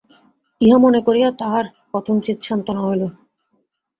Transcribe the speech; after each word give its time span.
ইহা 0.61 0.77
মনে 0.77 0.99
করিয়া 1.01 1.29
তাঁহার 1.39 1.65
কথঞ্চিৎ 1.93 2.37
সান্ত্বনা 2.43 2.81
হইল। 2.81 3.03